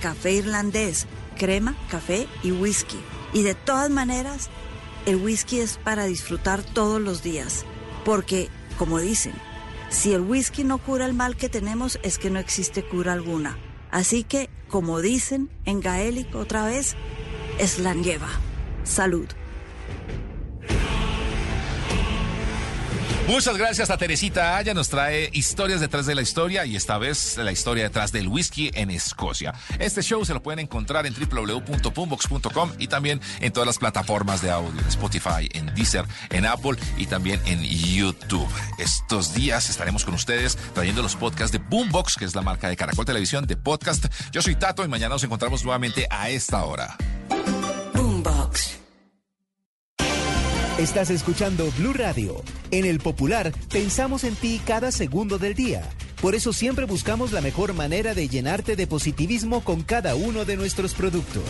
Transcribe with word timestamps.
café 0.00 0.32
irlandés, 0.32 1.06
crema, 1.38 1.76
café 1.90 2.26
y 2.42 2.52
whisky. 2.52 2.98
Y 3.32 3.42
de 3.42 3.54
todas 3.54 3.90
maneras, 3.90 4.50
el 5.06 5.16
whisky 5.16 5.60
es 5.60 5.78
para 5.78 6.04
disfrutar 6.04 6.62
todos 6.62 7.00
los 7.00 7.22
días, 7.22 7.64
porque, 8.04 8.48
como 8.78 8.98
dicen, 8.98 9.34
si 9.88 10.12
el 10.12 10.22
whisky 10.22 10.64
no 10.64 10.78
cura 10.78 11.06
el 11.06 11.14
mal 11.14 11.36
que 11.36 11.48
tenemos 11.48 11.98
es 12.02 12.18
que 12.18 12.30
no 12.30 12.38
existe 12.38 12.82
cura 12.82 13.12
alguna. 13.12 13.58
Así 13.90 14.24
que, 14.24 14.48
como 14.68 15.00
dicen 15.00 15.50
en 15.64 15.80
gaélico 15.80 16.38
otra 16.38 16.64
vez, 16.66 16.96
es 17.58 17.78
lleva. 17.78 18.28
Salud. 18.84 19.26
Muchas 23.30 23.56
gracias 23.56 23.90
a 23.90 23.96
Teresita 23.96 24.56
Aya, 24.56 24.74
nos 24.74 24.88
trae 24.88 25.30
historias 25.32 25.80
detrás 25.80 26.04
de 26.04 26.16
la 26.16 26.20
historia 26.20 26.66
y 26.66 26.74
esta 26.74 26.98
vez 26.98 27.36
la 27.36 27.52
historia 27.52 27.84
detrás 27.84 28.10
del 28.10 28.26
whisky 28.26 28.72
en 28.74 28.90
Escocia. 28.90 29.54
Este 29.78 30.02
show 30.02 30.24
se 30.24 30.34
lo 30.34 30.42
pueden 30.42 30.58
encontrar 30.58 31.06
en 31.06 31.14
www.boombox.com 31.14 32.72
y 32.80 32.88
también 32.88 33.20
en 33.40 33.52
todas 33.52 33.68
las 33.68 33.78
plataformas 33.78 34.42
de 34.42 34.50
audio, 34.50 34.80
en 34.80 34.88
Spotify, 34.88 35.48
en 35.52 35.72
Deezer, 35.76 36.06
en 36.30 36.44
Apple 36.44 36.72
y 36.96 37.06
también 37.06 37.40
en 37.46 37.62
YouTube. 37.62 38.48
Estos 38.78 39.32
días 39.32 39.70
estaremos 39.70 40.04
con 40.04 40.14
ustedes 40.14 40.58
trayendo 40.74 41.00
los 41.00 41.14
podcasts 41.14 41.52
de 41.52 41.58
Boombox, 41.58 42.16
que 42.16 42.24
es 42.24 42.34
la 42.34 42.42
marca 42.42 42.68
de 42.68 42.76
Caracol 42.76 43.06
Televisión 43.06 43.46
de 43.46 43.56
podcast. 43.56 44.06
Yo 44.32 44.42
soy 44.42 44.56
Tato 44.56 44.84
y 44.84 44.88
mañana 44.88 45.14
nos 45.14 45.22
encontramos 45.22 45.62
nuevamente 45.62 46.08
a 46.10 46.30
esta 46.30 46.64
hora. 46.64 46.96
Estás 50.80 51.10
escuchando 51.10 51.70
Blue 51.76 51.92
Radio. 51.92 52.42
En 52.70 52.86
el 52.86 53.00
Popular 53.00 53.52
pensamos 53.70 54.24
en 54.24 54.34
ti 54.34 54.62
cada 54.64 54.90
segundo 54.90 55.36
del 55.36 55.54
día. 55.54 55.82
Por 56.22 56.34
eso 56.34 56.54
siempre 56.54 56.86
buscamos 56.86 57.32
la 57.32 57.42
mejor 57.42 57.74
manera 57.74 58.14
de 58.14 58.28
llenarte 58.28 58.76
de 58.76 58.86
positivismo 58.86 59.62
con 59.62 59.82
cada 59.82 60.14
uno 60.14 60.46
de 60.46 60.56
nuestros 60.56 60.94
productos. 60.94 61.44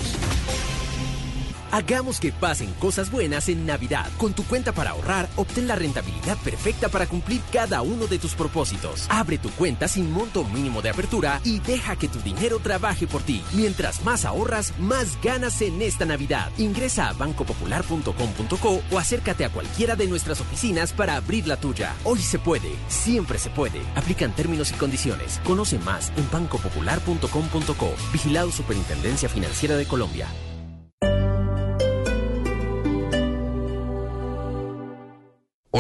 Hagamos 1.72 2.18
que 2.18 2.32
pasen 2.32 2.72
cosas 2.80 3.12
buenas 3.12 3.48
en 3.48 3.64
Navidad. 3.64 4.10
Con 4.18 4.32
tu 4.32 4.44
cuenta 4.44 4.72
para 4.72 4.90
ahorrar, 4.90 5.28
obtén 5.36 5.68
la 5.68 5.76
rentabilidad 5.76 6.36
perfecta 6.38 6.88
para 6.88 7.06
cumplir 7.06 7.40
cada 7.52 7.82
uno 7.82 8.08
de 8.08 8.18
tus 8.18 8.34
propósitos. 8.34 9.06
Abre 9.08 9.38
tu 9.38 9.50
cuenta 9.50 9.86
sin 9.86 10.10
monto 10.10 10.42
mínimo 10.42 10.82
de 10.82 10.90
apertura 10.90 11.40
y 11.44 11.60
deja 11.60 11.94
que 11.94 12.08
tu 12.08 12.18
dinero 12.20 12.58
trabaje 12.58 13.06
por 13.06 13.22
ti. 13.22 13.42
Mientras 13.52 14.04
más 14.04 14.24
ahorras, 14.24 14.72
más 14.80 15.16
ganas 15.22 15.62
en 15.62 15.80
esta 15.80 16.04
Navidad. 16.04 16.50
Ingresa 16.58 17.08
a 17.08 17.12
bancopopular.com.co 17.12 18.82
o 18.90 18.98
acércate 18.98 19.44
a 19.44 19.50
cualquiera 19.50 19.94
de 19.94 20.08
nuestras 20.08 20.40
oficinas 20.40 20.92
para 20.92 21.14
abrir 21.14 21.46
la 21.46 21.56
tuya. 21.56 21.94
Hoy 22.02 22.18
se 22.18 22.40
puede, 22.40 22.74
siempre 22.88 23.38
se 23.38 23.50
puede. 23.50 23.80
Aplican 23.94 24.34
términos 24.34 24.72
y 24.72 24.74
condiciones. 24.74 25.40
Conoce 25.44 25.78
más 25.78 26.12
en 26.16 26.28
bancopopular.com.co. 26.32 27.94
Vigilado 28.12 28.50
Superintendencia 28.50 29.28
Financiera 29.28 29.76
de 29.76 29.86
Colombia. 29.86 30.26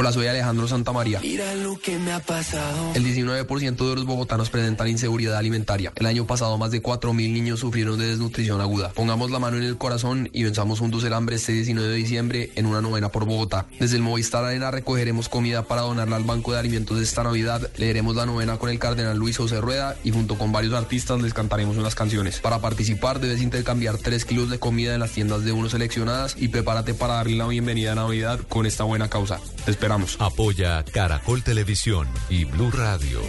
Hola, 0.00 0.14
soy 0.14 0.28
Alejandro 0.28 0.66
Santamaría. 0.66 1.20
Mira 1.20 1.54
lo 1.56 1.78
que 1.78 1.98
me 1.98 2.10
ha 2.10 2.20
pasado. 2.20 2.92
El 2.94 3.04
19% 3.04 3.76
de 3.76 3.94
los 3.94 4.06
bogotanos 4.06 4.48
presentan 4.48 4.88
inseguridad 4.88 5.36
alimentaria. 5.36 5.92
El 5.94 6.06
año 6.06 6.26
pasado 6.26 6.56
más 6.56 6.70
de 6.70 6.82
4.000 6.82 7.12
niños 7.12 7.60
sufrieron 7.60 7.98
de 7.98 8.06
desnutrición 8.06 8.62
aguda. 8.62 8.92
Pongamos 8.94 9.30
la 9.30 9.38
mano 9.38 9.58
en 9.58 9.64
el 9.64 9.76
corazón 9.76 10.30
y 10.32 10.44
venzamos 10.44 10.78
juntos 10.78 11.04
el 11.04 11.12
hambre 11.12 11.36
este 11.36 11.52
19 11.52 11.86
de 11.86 11.94
diciembre 11.96 12.50
en 12.54 12.64
una 12.64 12.80
novena 12.80 13.10
por 13.10 13.26
Bogotá. 13.26 13.66
Desde 13.78 13.96
el 13.96 14.02
Movistar 14.02 14.42
Arena 14.42 14.70
recogeremos 14.70 15.28
comida 15.28 15.64
para 15.64 15.82
donarla 15.82 16.16
al 16.16 16.24
Banco 16.24 16.54
de 16.54 16.60
Alimentos 16.60 16.96
de 16.96 17.04
esta 17.04 17.22
Navidad. 17.22 17.70
Leeremos 17.76 18.16
la 18.16 18.24
novena 18.24 18.56
con 18.56 18.70
el 18.70 18.78
cardenal 18.78 19.18
Luis 19.18 19.36
José 19.36 19.60
Rueda 19.60 19.96
y 20.02 20.12
junto 20.12 20.38
con 20.38 20.50
varios 20.50 20.72
artistas 20.72 21.20
les 21.20 21.34
cantaremos 21.34 21.76
unas 21.76 21.94
canciones. 21.94 22.40
Para 22.40 22.62
participar 22.62 23.20
debes 23.20 23.42
intercambiar 23.42 23.98
3 23.98 24.24
kilos 24.24 24.48
de 24.48 24.58
comida 24.58 24.94
en 24.94 25.00
las 25.00 25.10
tiendas 25.10 25.44
de 25.44 25.52
uno 25.52 25.68
seleccionadas 25.68 26.36
y 26.38 26.48
prepárate 26.48 26.94
para 26.94 27.16
darle 27.16 27.36
la 27.36 27.46
bienvenida 27.46 27.92
a 27.92 27.96
Navidad 27.96 28.40
con 28.48 28.64
esta 28.64 28.84
buena 28.84 29.10
causa. 29.10 29.40
Te 29.66 29.72
esperamos. 29.90 30.16
Apoya 30.20 30.84
Caracol 30.84 31.42
Televisión 31.42 32.06
y 32.28 32.44
Blue 32.44 32.70
Radio. 32.70 33.20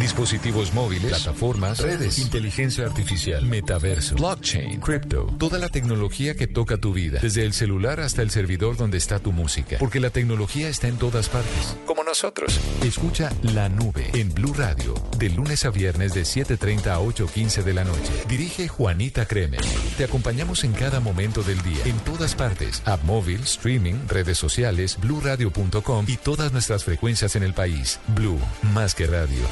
Dispositivos 0.00 0.72
móviles, 0.72 1.12
plataformas, 1.12 1.80
redes, 1.80 2.18
inteligencia 2.18 2.86
artificial, 2.86 3.44
metaverso, 3.44 4.16
blockchain, 4.16 4.80
crypto, 4.80 5.26
toda 5.38 5.58
la 5.58 5.68
tecnología 5.68 6.34
que 6.34 6.46
toca 6.46 6.78
tu 6.78 6.94
vida, 6.94 7.20
desde 7.20 7.44
el 7.44 7.52
celular 7.52 8.00
hasta 8.00 8.22
el 8.22 8.30
servidor 8.30 8.76
donde 8.78 8.96
está 8.96 9.18
tu 9.18 9.30
música, 9.30 9.76
porque 9.78 10.00
la 10.00 10.10
tecnología 10.10 10.68
está 10.68 10.88
en 10.88 10.96
todas 10.96 11.28
partes, 11.28 11.76
como 11.84 11.99
nosotros. 12.10 12.58
Escucha 12.82 13.30
La 13.54 13.68
Nube 13.68 14.10
en 14.14 14.34
Blue 14.34 14.52
Radio, 14.52 14.94
de 15.16 15.30
lunes 15.30 15.64
a 15.64 15.70
viernes 15.70 16.12
de 16.12 16.24
7:30 16.24 16.92
a 16.92 17.00
8:15 17.00 17.62
de 17.62 17.72
la 17.72 17.84
noche. 17.84 18.12
Dirige 18.28 18.66
Juanita 18.66 19.26
Kremer. 19.26 19.60
Te 19.96 20.04
acompañamos 20.04 20.64
en 20.64 20.72
cada 20.72 20.98
momento 20.98 21.44
del 21.44 21.62
día, 21.62 21.84
en 21.84 21.98
todas 22.00 22.34
partes, 22.34 22.82
app 22.84 23.04
móvil, 23.04 23.40
streaming, 23.42 24.08
redes 24.08 24.38
sociales, 24.38 24.98
bluradio.com 25.00 26.04
y 26.08 26.16
todas 26.16 26.52
nuestras 26.52 26.82
frecuencias 26.84 27.36
en 27.36 27.44
el 27.44 27.54
país. 27.54 28.00
Blue, 28.08 28.40
más 28.74 28.96
que 28.96 29.06
radio. 29.06 29.44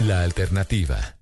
La 0.00 0.24
alternativa. 0.24 1.21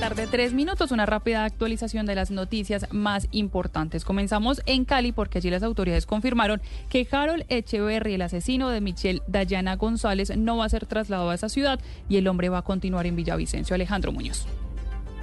4 0.00 0.16
de 0.16 0.22
la 0.22 0.24
tarde, 0.24 0.26
tres 0.30 0.54
minutos, 0.54 0.92
una 0.92 1.04
rápida 1.04 1.44
actualización 1.44 2.06
de 2.06 2.14
las 2.14 2.30
noticias 2.30 2.86
más 2.90 3.28
importantes. 3.32 4.04
Comenzamos 4.04 4.62
en 4.64 4.86
Cali 4.86 5.12
porque 5.12 5.38
allí 5.38 5.50
las 5.50 5.62
autoridades 5.62 6.06
confirmaron 6.06 6.62
que 6.88 7.06
Harold 7.10 7.44
Echeverry, 7.48 8.14
el 8.14 8.22
asesino 8.22 8.70
de 8.70 8.80
Michelle 8.80 9.20
Dayana 9.26 9.76
González, 9.76 10.34
no 10.36 10.56
va 10.56 10.64
a 10.64 10.68
ser 10.70 10.86
trasladado 10.86 11.28
a 11.30 11.34
esa 11.34 11.50
ciudad 11.50 11.80
y 12.08 12.16
el 12.16 12.28
hombre 12.28 12.48
va 12.48 12.58
a 12.58 12.62
continuar 12.62 13.06
en 13.06 13.16
Villavicencio. 13.16 13.74
Alejandro 13.74 14.10
Muñoz. 14.12 14.46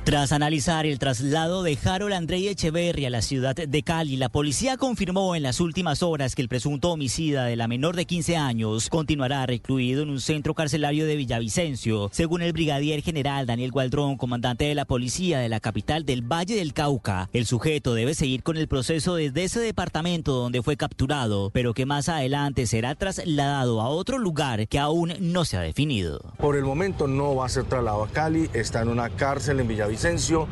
Tras 0.07 0.31
analizar 0.31 0.85
el 0.85 0.99
traslado 0.99 1.63
de 1.63 1.77
Harold 1.83 2.13
Andrei 2.13 2.47
Echeverry 2.47 3.05
a 3.05 3.09
la 3.09 3.21
ciudad 3.21 3.57
de 3.57 3.83
Cali, 3.83 4.15
la 4.15 4.29
policía 4.29 4.77
confirmó 4.77 5.35
en 5.35 5.43
las 5.43 5.59
últimas 5.59 6.01
horas 6.01 6.33
que 6.33 6.41
el 6.41 6.47
presunto 6.47 6.91
homicida 6.91 7.43
de 7.43 7.57
la 7.57 7.67
menor 7.67 7.97
de 7.97 8.05
15 8.05 8.37
años 8.37 8.87
continuará 8.89 9.45
recluido 9.45 10.03
en 10.03 10.09
un 10.09 10.21
centro 10.21 10.53
carcelario 10.53 11.05
de 11.05 11.17
Villavicencio, 11.17 12.09
según 12.13 12.41
el 12.41 12.53
brigadier 12.53 13.01
general 13.01 13.47
Daniel 13.47 13.71
Gualdrón, 13.71 14.15
comandante 14.15 14.63
de 14.63 14.75
la 14.75 14.85
policía 14.85 15.39
de 15.39 15.49
la 15.49 15.59
capital 15.59 16.05
del 16.05 16.21
Valle 16.21 16.55
del 16.55 16.71
Cauca. 16.71 17.29
El 17.33 17.45
sujeto 17.45 17.93
debe 17.93 18.13
seguir 18.13 18.43
con 18.43 18.55
el 18.55 18.69
proceso 18.69 19.15
desde 19.15 19.43
ese 19.43 19.59
departamento 19.59 20.31
donde 20.31 20.63
fue 20.63 20.77
capturado, 20.77 21.49
pero 21.49 21.73
que 21.73 21.85
más 21.85 22.07
adelante 22.07 22.65
será 22.65 22.95
trasladado 22.95 23.81
a 23.81 23.89
otro 23.89 24.19
lugar 24.19 24.69
que 24.69 24.79
aún 24.79 25.15
no 25.19 25.43
se 25.43 25.57
ha 25.57 25.61
definido. 25.61 26.33
Por 26.37 26.55
el 26.55 26.63
momento 26.63 27.07
no 27.07 27.35
va 27.35 27.47
a 27.47 27.49
ser 27.49 27.65
trasladado 27.65 28.05
a 28.05 28.07
Cali, 28.07 28.49
está 28.53 28.81
en 28.81 28.87
una 28.87 29.09
cárcel 29.09 29.59
en 29.59 29.67
Villavicencio 29.67 29.96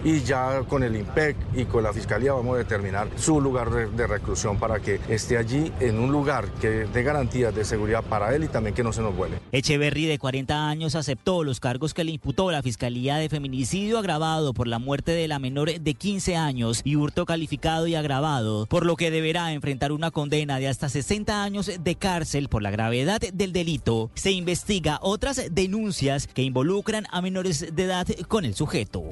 Y 0.04 0.22
ya 0.24 0.64
con 0.68 0.82
el 0.82 0.96
IMPEC 0.96 1.36
y 1.54 1.66
con 1.66 1.84
la 1.84 1.94
Fiscalía 1.94 2.34
vamos 2.34 2.56
a 2.56 2.58
determinar 2.58 3.08
su 3.16 3.40
lugar 3.40 3.70
de, 3.70 4.08
reclusión 4.08 4.58
para 4.58 4.80
que 4.80 5.00
esté 5.08 5.38
allí 5.38 5.72
en 5.80 6.00
un 6.00 6.12
lugar 6.12 6.48
que 6.60 6.86
dé 6.86 7.04
garantías 7.04 7.54
de 7.54 7.64
seguridad 7.64 8.04
para 8.04 8.36
él 8.36 8.46
y 8.46 8.48
también 8.48 8.74
que 8.74 8.84
no 8.84 8.92
se 8.92 9.04
nos 9.04 9.16
vuele. 9.16 9.38
Echeverry, 9.52 10.08
de 10.08 10.18
40 10.18 10.68
años, 10.68 10.96
aceptó 10.96 11.44
los 11.44 11.60
cargos 11.60 11.94
que 11.94 12.04
le 12.04 12.12
imputó 12.12 12.50
la 12.50 12.64
Fiscalía 12.64 13.18
de 13.18 13.30
Feminicidio 13.30 14.00
agravado 14.00 14.52
por 14.56 14.68
la 14.68 14.80
muerte 14.80 15.12
de 15.12 15.28
la 15.28 15.38
menor 15.38 15.80
de 15.80 15.94
15 15.94 16.36
años 16.36 16.82
y 16.84 16.96
hurto 16.96 17.28
calificado 17.28 17.86
y 17.86 17.94
agravado, 17.94 18.66
por 18.66 18.84
lo 18.84 18.96
que 18.96 19.12
deberá 19.12 19.54
enfrentar 19.54 19.92
una 19.92 20.10
condena 20.10 20.58
de 20.58 20.70
hasta 20.70 20.90
60 20.90 21.44
años 21.44 21.72
de 21.80 21.96
cárcel 21.96 22.50
por 22.50 22.64
la 22.64 22.72
gravedad 22.72 23.22
del 23.22 23.54
delito. 23.54 24.10
Se 24.16 24.32
investiga 24.32 24.98
otras 25.04 25.50
denuncias 25.52 26.26
que 26.26 26.42
involucran 26.42 27.06
a 27.12 27.22
menores 27.22 27.76
de 27.76 27.84
edad 27.84 28.08
con 28.28 28.44
el 28.44 28.56
sujeto. 28.56 29.04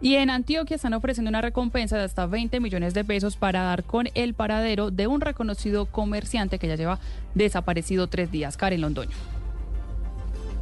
Y 0.00 0.14
en 0.14 0.30
Antioquia 0.30 0.76
están 0.76 0.94
ofreciendo 0.94 1.28
una 1.28 1.40
recompensa 1.40 1.96
de 1.96 2.04
hasta 2.04 2.26
20 2.26 2.60
millones 2.60 2.94
de 2.94 3.04
pesos 3.04 3.36
para 3.36 3.62
dar 3.62 3.84
con 3.84 4.08
el 4.14 4.34
paradero 4.34 4.90
de 4.90 5.06
un 5.06 5.20
reconocido 5.20 5.86
comerciante 5.86 6.58
que 6.58 6.68
ya 6.68 6.76
lleva 6.76 7.00
desaparecido 7.34 8.06
tres 8.06 8.30
días, 8.30 8.56
Karen 8.56 8.80
Londoño. 8.80 9.37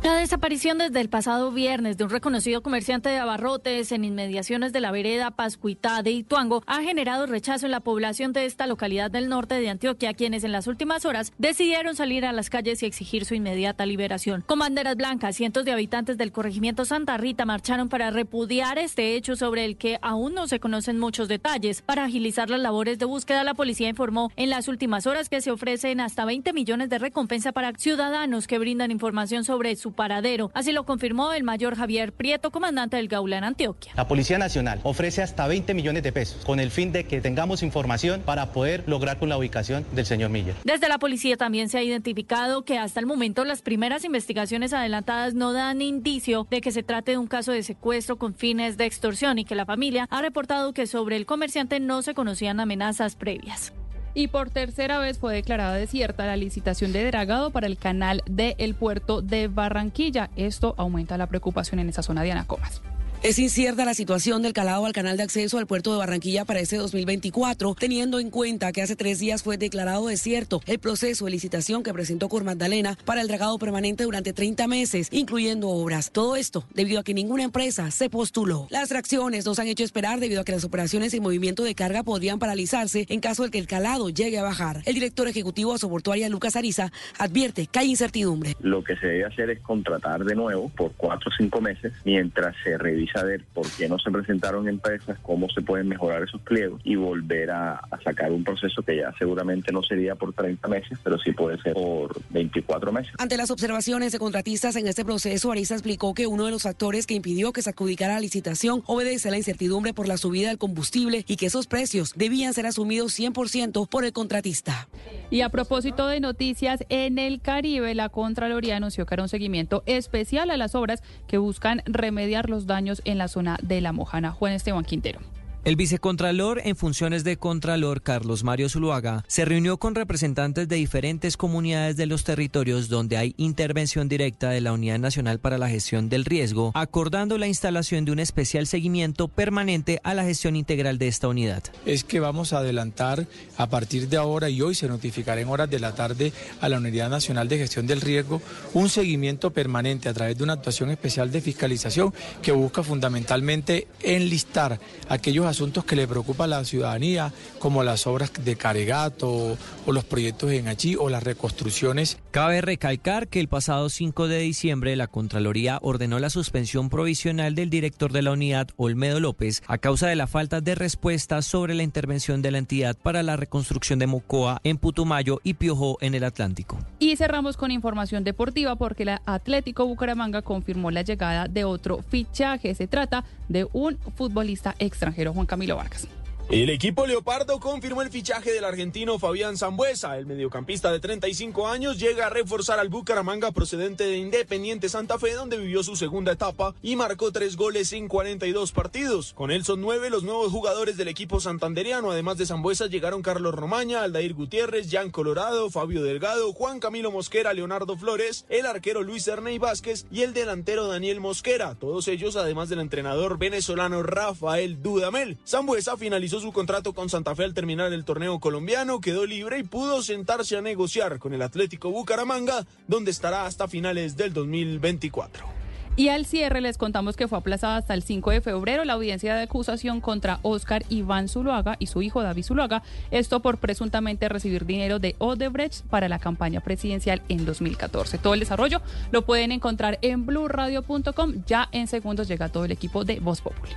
La 0.06 0.14
desaparición 0.14 0.79
desde 0.79 1.00
el 1.00 1.08
pasado 1.08 1.50
viernes 1.50 1.97
de 1.97 2.05
un 2.05 2.11
reconocido 2.11 2.62
comerciante 2.62 3.08
de 3.08 3.19
abarrotes 3.19 3.91
en 3.91 4.05
inmediaciones 4.05 4.73
de 4.73 4.79
la 4.79 4.93
vereda 4.93 5.32
Pascuitá 5.32 6.00
de 6.05 6.12
Ituango 6.12 6.62
ha 6.69 6.81
generado 6.81 7.26
rechazo 7.26 7.67
en 7.67 7.73
la 7.73 7.81
población 7.81 8.32
de 8.32 8.44
esta 8.44 8.69
localidad 8.69 9.11
del 9.11 9.29
norte 9.29 9.56
de 9.56 9.69
Antioquia, 9.69 10.14
quienes 10.14 10.44
en 10.44 10.53
las 10.53 10.69
últimas 10.69 11.05
horas 11.05 11.32
decidieron 11.38 11.97
salir 11.97 12.25
a 12.25 12.31
las 12.31 12.50
calles 12.50 12.85
y 12.85 12.87
exigir 12.87 13.25
su 13.25 13.35
inmediata 13.35 13.85
liberación. 13.85 14.44
Con 14.47 14.61
banderas 14.61 14.94
blancas, 14.94 15.35
cientos 15.35 15.64
de 15.64 15.73
habitantes 15.73 16.17
del 16.17 16.31
corregimiento 16.31 16.85
Santa 16.85 17.17
Rita 17.17 17.44
marcharon 17.44 17.88
para 17.88 18.12
repudiar 18.12 18.79
este 18.79 19.17
hecho 19.17 19.35
sobre 19.35 19.64
el 19.64 19.76
que 19.76 19.99
aún 20.03 20.35
no 20.35 20.47
se 20.47 20.61
conocen 20.61 21.00
muchos 21.00 21.26
detalles. 21.26 21.82
Para 21.82 22.05
agilizar 22.05 22.49
las 22.49 22.61
labores 22.61 23.00
de 23.00 23.06
búsqueda, 23.06 23.43
la 23.43 23.55
policía 23.55 23.88
informó 23.88 24.31
en 24.37 24.50
las 24.50 24.69
últimas 24.69 25.08
horas 25.08 25.29
que 25.29 25.41
se 25.41 25.50
ofrecen 25.50 25.99
hasta 25.99 26.25
20 26.25 26.53
millones 26.53 26.91
de 26.91 27.00
recompensa 27.00 27.50
para 27.50 27.73
ciudadanos 27.73 28.47
que 28.47 28.61
brindan 28.61 28.93
información 28.93 29.43
sobre 29.43 29.75
su 29.75 29.95
paradero. 29.96 30.50
Así 30.54 30.72
lo 30.72 30.84
confirmó 30.84 31.32
el 31.32 31.43
mayor 31.43 31.75
Javier 31.75 32.12
Prieto, 32.12 32.50
comandante 32.50 32.96
del 32.96 33.08
Gaula 33.08 33.38
en 33.38 33.44
Antioquia. 33.44 33.93
La 33.96 34.06
Policía 34.06 34.38
Nacional 34.38 34.81
ofrece 34.84 35.22
hasta 35.22 35.48
20 35.48 35.75
millones 35.75 36.02
de 36.02 36.12
pesos 36.12 36.44
con 36.44 36.60
el 36.60 36.70
fin 36.70 36.93
de 36.93 37.04
que 37.04 37.20
tengamos 37.20 37.62
información 37.62 38.22
para 38.25 38.52
poder 38.52 38.84
lograr 38.87 39.19
con 39.19 39.28
la 39.28 39.38
ubicación 39.38 39.84
del 39.93 40.06
señor 40.06 40.31
Miller. 40.31 40.54
Desde 40.64 40.88
la 40.88 40.98
policía 40.98 41.37
también 41.37 41.69
se 41.69 41.78
ha 41.78 41.82
identificado 41.82 42.64
que 42.64 42.78
hasta 42.78 43.00
el 43.00 43.06
momento 43.06 43.44
las 43.44 43.62
primeras 43.62 44.04
investigaciones 44.04 44.72
adelantadas 44.72 45.34
no 45.34 45.52
dan 45.52 45.82
indicio 45.82 46.46
de 46.50 46.60
que 46.60 46.70
se 46.70 46.82
trate 46.82 47.12
de 47.12 47.19
un 47.19 47.26
caso 47.26 47.52
de 47.52 47.62
secuestro 47.62 48.16
con 48.16 48.34
fines 48.34 48.76
de 48.76 48.84
extorsión 48.84 49.38
y 49.38 49.44
que 49.44 49.54
la 49.54 49.66
familia 49.66 50.06
ha 50.10 50.22
reportado 50.22 50.72
que 50.72 50.87
sobre 50.87 51.16
el 51.16 51.26
comerciante 51.26 51.81
no 51.81 52.02
se 52.02 52.14
conocían 52.14 52.60
amenazas 52.60 53.16
previas 53.16 53.72
y 54.17 54.29
por 54.29 54.49
tercera 54.49 54.99
vez 54.99 55.19
fue 55.19 55.35
declarada 55.35 55.75
desierta 55.75 56.25
la 56.25 56.37
licitación 56.37 56.91
de 56.91 57.05
dragado 57.05 57.51
para 57.51 57.67
el 57.67 57.77
canal 57.77 58.23
del 58.25 58.75
puerto 58.75 59.21
de 59.21 59.47
Barranquilla. 59.47 60.31
Esto 60.37 60.75
aumenta 60.79 61.19
la 61.19 61.27
preocupación 61.27 61.81
en 61.81 61.91
esa 61.91 62.03
zona 62.03 62.23
de 62.23 62.33
Anacomas. 62.33 62.81
Es 63.26 63.40
incierta 63.40 63.84
la 63.84 63.94
situación 63.94 64.40
del 64.43 64.52
calado 64.52 64.87
al 64.87 64.93
canal 64.93 65.17
de 65.17 65.25
acceso 65.25 65.58
al 65.58 65.67
puerto 65.67 65.90
de 65.90 65.99
Barranquilla 65.99 66.44
para 66.44 66.61
este 66.61 66.76
2024, 66.76 67.75
teniendo 67.75 68.20
en 68.20 68.31
cuenta 68.31 68.70
que 68.70 68.82
hace 68.82 68.94
tres 68.94 69.19
días 69.19 69.43
fue 69.43 69.58
declarado 69.58 70.06
desierto 70.06 70.62
el 70.64 70.78
proceso 70.78 71.25
de 71.25 71.32
licitación 71.32 71.82
que 71.82 71.93
presentó 71.93 72.28
Cor 72.28 72.44
Magdalena 72.44 72.96
para 73.05 73.23
el 73.23 73.26
dragado 73.26 73.58
permanente 73.58 74.05
durante 74.05 74.32
30 74.32 74.69
meses, 74.69 75.08
incluyendo 75.11 75.70
obras. 75.70 76.12
Todo 76.12 76.37
esto 76.37 76.67
debido 76.73 77.00
a 77.00 77.02
que 77.02 77.14
ninguna 77.14 77.43
empresa 77.43 77.90
se 77.90 78.08
postuló. 78.08 78.69
Las 78.70 78.90
tracciones 78.90 79.44
nos 79.44 79.58
han 79.58 79.67
hecho 79.67 79.82
esperar 79.82 80.20
debido 80.20 80.43
a 80.43 80.44
que 80.44 80.52
las 80.52 80.62
operaciones 80.62 81.12
y 81.12 81.19
movimiento 81.19 81.64
de 81.64 81.75
carga 81.75 82.05
podrían 82.05 82.38
paralizarse 82.38 83.06
en 83.08 83.19
caso 83.19 83.43
de 83.43 83.50
que 83.50 83.58
el 83.58 83.67
calado 83.67 84.08
llegue 84.08 84.38
a 84.38 84.44
bajar. 84.44 84.82
El 84.87 84.94
director 84.94 85.26
ejecutivo 85.26 85.72
de 85.72 85.81
Soportuaria, 85.81 86.29
Lucas 86.29 86.55
Ariza, 86.55 86.93
advierte 87.19 87.67
que 87.67 87.81
hay 87.81 87.90
incertidumbre. 87.90 88.55
Lo 88.61 88.84
que 88.84 88.94
se 88.94 89.08
debe 89.08 89.25
hacer 89.25 89.50
es 89.50 89.58
contratar 89.58 90.25
de 90.25 90.37
nuevo 90.37 90.69
por 90.69 90.93
cuatro 90.93 91.32
o 91.32 91.37
cinco 91.37 91.61
meses 91.61 91.93
mientras 92.05 92.55
se 92.62 92.79
revisa 92.79 93.16
saber 93.17 93.45
por 93.55 93.67
qué 93.71 93.89
no 93.89 93.99
se 93.99 94.11
presentaron 94.11 94.69
empresas, 94.69 95.19
cómo 95.23 95.49
se 95.49 95.63
pueden 95.63 95.89
mejorar 95.89 96.23
esos 96.23 96.41
pliegos 96.43 96.81
y 96.85 96.97
volver 96.97 97.51
a, 97.51 97.81
sacar 98.05 98.31
un 98.31 98.45
proceso 98.45 98.83
que 98.83 98.99
ya 98.99 99.13
seguramente 99.19 99.73
no 99.73 99.83
sería 99.83 100.15
por 100.15 100.33
30 100.33 100.69
meses, 100.69 100.99
pero 101.03 101.19
sí 101.19 101.33
puede 101.33 101.61
ser 101.63 101.73
por 101.73 102.21
24 102.31 102.93
meses. 102.93 103.13
Ante 103.19 103.37
las 103.37 103.51
observaciones 103.51 104.13
de 104.13 104.19
contratistas 104.19 104.77
en 104.77 104.87
este 104.87 105.05
proceso, 105.05 105.51
Arisa 105.51 105.75
explicó 105.75 106.15
que 106.15 106.27
uno 106.27 106.45
de 106.45 106.51
los 106.51 106.63
factores 106.63 107.07
que 107.07 107.15
impidió 107.15 107.53
que 107.53 107.63
se 107.63 107.71
adjudicara 107.71 108.15
la 108.15 108.21
licitación 108.21 108.83
obedece 108.87 109.29
a 109.29 109.31
la 109.31 109.39
incertidumbre 109.39 109.95
por 109.95 110.07
la 110.07 110.19
subida 110.19 110.49
del 110.49 110.59
combustible 110.59 111.25
y 111.27 111.37
que 111.37 111.47
esos 111.47 111.67
precios 111.67 112.13
debían 112.17 112.53
ser 112.53 112.67
asumidos 112.67 113.19
100% 113.19 113.89
por 113.89 114.05
el 114.05 114.13
contratista. 114.13 114.89
Y 115.31 115.41
a 115.41 115.49
propósito 115.49 116.07
de 116.07 116.21
noticias, 116.21 116.85
en 116.89 117.19
el 117.19 117.41
Caribe 117.41 117.95
la 117.95 118.09
Contraloría 118.09 118.77
anunció 118.77 119.07
que 119.07 119.15
hará 119.15 119.23
un 119.23 119.29
seguimiento 119.29 119.83
especial 119.87 120.51
a 120.51 120.57
las 120.57 120.75
obras 120.75 121.03
que 121.27 121.39
buscan 121.39 121.83
remediar 121.87 122.51
los 122.51 122.67
daños 122.67 123.03
en 123.06 123.19
la 123.19 123.29
zona 123.29 123.58
de 123.62 123.81
La 123.81 123.93
Mojana. 123.93 124.32
Juan 124.32 124.53
Esteban 124.53 124.85
Quintero. 124.85 125.20
El 125.67 125.75
vicecontralor 125.75 126.61
en 126.63 126.77
funciones 126.77 127.25
de 127.25 127.39
Contralor, 127.39 128.01
Carlos 128.01 128.45
Mario 128.45 128.69
Zuluaga, 128.69 129.25
se 129.27 129.45
reunió 129.45 129.79
con 129.79 129.97
representantes 129.97 130.69
de 130.69 130.77
diferentes 130.77 131.37
comunidades 131.37 131.97
de 131.97 132.07
los 132.07 132.23
territorios 132.23 132.89
donde 132.89 133.17
hay 133.17 133.35
intervención 133.37 134.09
directa 134.09 134.51
de 134.51 134.61
la 134.61 134.73
Unidad 134.73 135.01
Nacional 135.01 135.41
para 135.41 135.59
la 135.59 135.69
Gestión 135.69 136.09
del 136.09 136.25
Riesgo, 136.25 136.71
acordando 136.77 137.37
la 137.37 137.49
instalación 137.49 138.05
de 138.05 138.13
un 138.13 138.21
especial 138.21 138.69
seguimiento 138.69 139.27
permanente 139.27 140.01
a 140.05 140.15
la 140.15 140.23
gestión 140.23 140.55
integral 140.55 140.99
de 140.99 141.09
esta 141.09 141.27
unidad. 141.27 141.65
Es 141.85 142.05
que 142.05 142.21
vamos 142.21 142.53
a 142.53 142.59
adelantar 142.59 143.27
a 143.57 143.69
partir 143.69 144.09
de 144.09 144.19
ahora 144.19 144.49
y 144.49 144.63
hoy 144.63 144.77
se 144.77 144.87
notificará 144.87 145.41
en 145.41 145.49
horas 145.49 145.69
de 145.69 145.81
la 145.81 145.97
tarde 145.97 146.33
a 146.61 146.69
la 146.69 146.79
Unidad 146.79 147.11
Nacional 147.11 147.49
de 147.49 147.59
Gestión 147.59 147.89
del 147.89 148.03
Riesgo 148.03 148.41
un 148.73 148.89
seguimiento 148.89 149.53
permanente 149.53 150.09
a 150.09 150.15
través 150.15 150.39
de 150.39 150.45
una 150.45 150.53
actuación 150.53 150.93
especial 150.93 151.33
de 151.33 151.41
fiscalización 151.41 152.15
que 152.41 152.53
busca 152.53 152.85
fundamentalmente 152.85 153.89
enlistar 154.05 154.79
aquellos 155.09 155.56
asuntos 155.56 155.87
que 155.87 155.97
le 155.97 156.06
preocupa 156.06 156.44
a 156.44 156.49
la 156.49 156.64
ciudadanía, 156.67 157.32
como 157.58 157.82
las 157.82 158.06
obras 158.06 158.31
de 158.44 158.56
Caregato 158.56 159.56
o 159.87 159.93
los 159.93 160.05
proyectos 160.05 160.53
en 160.53 160.69
allí 160.69 160.97
o 160.97 161.08
las 161.08 161.23
reconstrucciones. 161.23 162.19
Cabe 162.37 162.61
recalcar 162.61 163.29
que 163.29 163.41
el 163.41 163.49
pasado 163.49 163.88
5 163.88 164.29
de 164.29 164.41
diciembre 164.41 164.94
la 164.94 165.06
Contraloría 165.06 165.79
ordenó 165.81 166.19
la 166.19 166.29
suspensión 166.29 166.91
provisional 166.91 167.55
del 167.55 167.71
director 167.71 168.12
de 168.12 168.21
la 168.21 168.33
unidad, 168.33 168.69
Olmedo 168.77 169.21
López, 169.21 169.62
a 169.67 169.79
causa 169.79 170.09
de 170.09 170.17
la 170.17 170.27
falta 170.27 170.61
de 170.61 170.75
respuesta 170.75 171.41
sobre 171.41 171.73
la 171.73 171.83
intervención 171.83 172.43
de 172.43 172.50
la 172.50 172.59
entidad 172.59 172.94
para 172.94 173.23
la 173.23 173.37
reconstrucción 173.37 173.99
de 173.99 174.06
Mocoa 174.06 174.61
en 174.65 174.77
Putumayo 174.77 175.41
y 175.44 175.55
Piojó 175.55 175.97
en 176.03 176.15
el 176.15 176.25
Atlántico. 176.25 176.79
Y 176.99 177.17
cerramos 177.17 177.56
con 177.56 177.71
información 177.71 178.23
deportiva 178.23 178.77
porque 178.77 179.06
la 179.06 179.23
Atlético 179.25 179.87
Bucaramanga 179.87 180.43
confirmó 180.43 180.91
la 180.91 181.00
llegada 181.00 181.49
de 181.49 181.65
otro 181.65 182.03
fichaje. 182.03 182.75
Se 182.75 182.87
trata 182.87 183.25
de 183.49 183.67
un 183.73 183.97
futbolista 184.15 184.75
extranjero, 184.79 185.32
Juan 185.32 185.47
Camilo 185.47 185.77
Vargas. 185.77 186.06
El 186.48 186.70
equipo 186.70 187.08
Leopardo 187.08 187.58
confirmó 187.58 188.02
el 188.02 188.10
fichaje 188.10 188.52
del 188.52 188.64
argentino 188.64 189.19
Fabián 189.19 189.56
Zambuesa. 189.56 190.16
El 190.16 190.26
mediocampista 190.26 190.93
de 190.93 191.00
35 191.00 191.67
años 191.67 191.98
llega 191.98 192.29
a 192.29 192.31
reforzar 192.31 192.79
al 192.79 192.88
Bucaramanga 192.88 193.50
procedente 193.50 194.05
de 194.05 194.19
Independiente 194.19 194.88
Santa 194.88 195.19
Fe, 195.19 195.32
donde 195.32 195.58
vivió 195.58 195.82
su 195.82 195.96
segunda 195.96 196.31
etapa 196.31 196.72
y 196.82 196.94
marcó 196.94 197.32
tres 197.32 197.56
goles 197.56 197.93
en 197.93 198.06
42 198.06 198.70
partidos. 198.70 199.32
Con 199.32 199.50
él 199.50 199.65
son 199.65 199.81
nueve 199.81 200.08
los 200.08 200.22
nuevos 200.22 200.53
jugadores 200.53 200.96
del 200.96 201.08
equipo 201.08 201.41
santanderiano. 201.41 202.12
Además 202.12 202.38
de 202.38 202.46
Zambuesa 202.46 202.86
llegaron 202.86 203.22
Carlos 203.22 203.53
Romaña, 203.53 204.05
Aldair 204.05 204.32
Gutiérrez, 204.34 204.86
Jan 204.88 205.10
Colorado, 205.10 205.69
Fabio 205.69 206.05
Delgado, 206.05 206.53
Juan 206.53 206.79
Camilo 206.79 207.10
Mosquera, 207.10 207.55
Leonardo 207.55 207.96
Flores, 207.96 208.46
el 208.48 208.67
arquero 208.67 209.03
Luis 209.03 209.26
Ernei 209.26 209.58
Vázquez 209.58 210.06
y 210.12 210.22
el 210.22 210.32
delantero 210.32 210.86
Daniel 210.86 211.19
Mosquera. 211.19 211.74
Todos 211.74 212.06
ellos, 212.06 212.36
además 212.36 212.69
del 212.69 212.79
entrenador 212.79 213.36
venezolano 213.36 214.05
Rafael 214.05 214.81
Dudamel. 214.81 215.38
Zambuesa 215.44 215.96
finalizó 215.96 216.35
su 216.40 216.52
contrato 216.52 216.93
con 216.93 217.08
Santa 217.08 217.34
Fe 217.34 217.44
al 217.44 217.55
terminar 217.55 217.93
el 217.93 218.05
torneo 218.05 218.40
colombiano, 218.40 219.00
quedó 219.00 219.26
libre 219.26 219.58
y 219.58 219.62
pudo 219.62 220.02
sentarse 220.02 220.56
a 220.56 220.62
negociar 220.62 221.19
con 221.19 221.34
el 221.34 221.43
Atlético 221.43 221.90
Bucaramanga, 221.90 222.66
donde 222.86 223.10
estará 223.10 223.46
hasta 223.46 223.69
finales 223.69 224.16
del 224.16 224.32
2024. 224.32 225.56
Y 225.98 226.10
al 226.10 226.26
cierre 226.26 226.60
les 226.60 226.76
contamos 226.76 227.16
que 227.16 227.26
fue 227.26 227.38
aplazada 227.38 227.78
hasta 227.78 227.94
el 227.94 228.02
5 228.02 228.31
de 228.31 228.40
febrero 228.43 228.84
la 228.84 228.93
audiencia 228.93 229.34
de 229.34 229.44
acusación 229.44 230.02
contra 230.02 230.40
Oscar 230.43 230.84
Iván 230.90 231.26
Zuluaga 231.26 231.76
y 231.78 231.86
su 231.86 232.02
hijo 232.02 232.22
David 232.22 232.44
Zuluaga, 232.44 232.82
esto 233.10 233.40
por 233.40 233.56
presuntamente 233.56 234.28
recibir 234.28 234.66
dinero 234.66 234.98
de 234.98 235.16
Odebrecht 235.19 235.86
para 235.86 236.10
la 236.10 236.19
campaña 236.19 236.60
presidencial 236.60 237.22
en 237.31 237.46
2014. 237.46 238.19
Todo 238.19 238.34
el 238.34 238.40
desarrollo 238.40 238.82
lo 239.10 239.24
pueden 239.24 239.52
encontrar 239.52 239.98
en 240.02 240.26
blurradio.com. 240.26 241.44
Ya 241.46 241.70
en 241.72 241.86
segundos 241.86 242.28
llega 242.28 242.50
todo 242.50 242.66
el 242.66 242.72
equipo 242.72 243.05
de 243.05 243.19
Voz 243.20 243.40
Populi. 243.40 243.72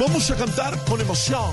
Vamos 0.00 0.30
a 0.30 0.34
cantar 0.34 0.78
con 0.86 0.98
emoción. 0.98 1.52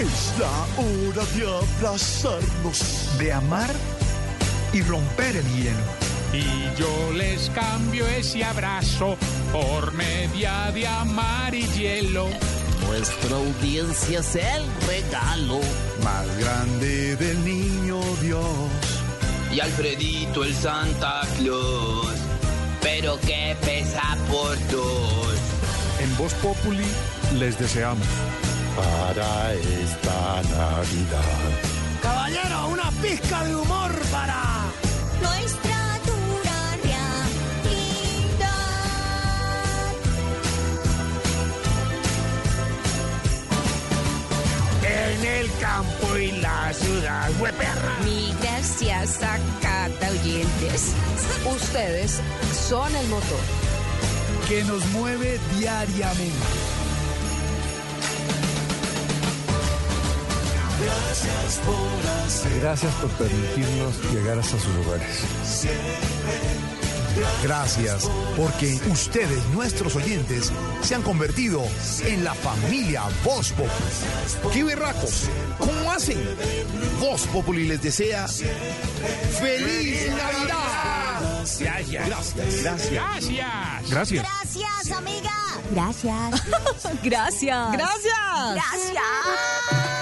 Es 0.00 0.32
la 0.40 0.66
hora 0.76 1.24
de 1.36 1.46
abrazarnos. 1.46 3.16
De 3.16 3.32
amar 3.32 3.70
y 4.72 4.82
romper 4.82 5.36
el 5.36 5.46
hielo. 5.54 5.78
Y 6.32 6.80
yo 6.80 7.12
les 7.12 7.48
cambio 7.50 8.08
ese 8.08 8.42
abrazo 8.42 9.16
por 9.52 9.92
media 9.92 10.72
de 10.72 10.88
amar 10.88 11.54
y 11.54 11.62
hielo. 11.68 12.28
Nuestra 12.88 13.36
audiencia 13.36 14.18
es 14.18 14.34
el 14.34 14.64
regalo 14.88 15.60
más 16.02 16.26
grande 16.38 17.14
del 17.14 17.44
niño 17.44 18.00
Dios. 18.20 18.44
Y 19.54 19.60
Alfredito 19.60 20.42
el 20.42 20.54
Santa 20.56 21.22
Claus, 21.38 22.16
pero 22.80 23.20
que 23.20 23.56
pesa 23.60 24.16
por 24.28 24.56
dos. 24.70 25.19
Voz 26.20 26.34
Populi 26.34 26.84
les 27.38 27.58
deseamos. 27.58 28.06
Para 28.76 29.54
esta 29.54 30.42
Navidad. 30.54 31.48
Caballero, 32.02 32.68
una 32.68 32.90
pizca 33.00 33.42
de 33.44 33.56
humor 33.56 33.90
para 34.10 34.66
nuestra 35.22 35.98
dura 36.04 36.76
realidad. 36.84 37.28
En 44.82 45.24
el 45.24 45.50
campo 45.58 46.16
y 46.18 46.32
la 46.32 46.72
ciudad, 46.74 47.30
hueperra. 47.40 47.96
Mi 48.04 48.34
gracias 48.42 49.22
a 49.22 49.38
cada 49.62 50.10
oyentes. 50.10 50.92
Ustedes 51.46 52.20
son 52.68 52.94
el 52.94 53.08
motor. 53.08 53.69
Que 54.50 54.64
nos 54.64 54.84
mueve 54.86 55.38
diariamente. 55.56 56.34
Gracias 60.82 61.60
por 61.64 62.10
hacer. 62.26 62.60
Gracias 62.60 62.92
por 62.94 63.10
permitirnos 63.10 64.12
llegar 64.12 64.40
hasta 64.40 64.58
sus 64.58 64.74
lugares. 64.74 65.24
Gracias 67.44 68.10
porque 68.36 68.80
ustedes, 68.90 69.44
nuestros 69.54 69.94
oyentes, 69.94 70.50
se 70.82 70.96
han 70.96 71.02
convertido 71.02 71.62
en 72.06 72.24
la 72.24 72.34
familia 72.34 73.04
Voz 73.22 73.52
Populi. 73.52 74.52
¡Qué 74.52 74.64
berracos! 74.64 75.28
¿Cómo 75.58 75.92
hacen? 75.92 76.18
Voz 76.98 77.22
Populi 77.28 77.68
les 77.68 77.82
desea 77.82 78.26
¡Feliz 78.26 80.08
Navidad! 80.08 81.00
Gracias. 81.40 82.06
Gracias, 82.06 82.62
gracias. 82.62 82.92
Gracias. 82.92 83.90
Gracias. 83.90 84.39
Gracias, 84.52 84.98
amiga. 84.98 85.30
Gracias. 85.70 86.42
Gracias. 87.04 87.72
Gracias. 87.72 88.54
Gracias. 88.54 89.99